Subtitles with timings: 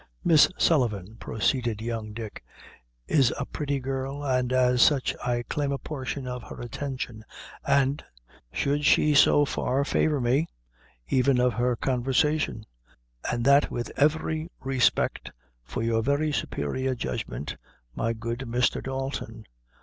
[0.23, 2.43] "Miss Sullivan," proceeded young Dick,
[3.07, 7.23] "is a pretty girl, and as such I claim a portion of her attention,
[7.67, 8.03] and
[8.51, 10.47] should she so far favor me
[11.07, 12.65] even of her conversation;
[13.31, 15.31] and that with every respect
[15.63, 17.57] for your very superior judgment,
[17.93, 18.81] my good Mr.
[18.83, 19.45] Dalton."